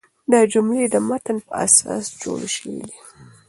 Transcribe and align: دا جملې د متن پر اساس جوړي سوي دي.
دا 0.31 0.39
جملې 0.53 0.85
د 0.89 0.95
متن 1.07 1.37
پر 1.45 1.53
اساس 1.65 2.05
جوړي 2.21 2.49
سوي 2.57 2.81
دي. 2.89 2.99